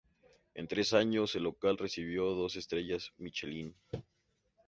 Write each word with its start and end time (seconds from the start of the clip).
En 0.55 0.67
tres 0.67 0.93
años, 0.93 1.35
el 1.35 1.43
local 1.43 1.77
recibió 1.77 2.23
dos 2.31 2.55
estrellas 2.55 3.11
Michelin. 3.19 3.75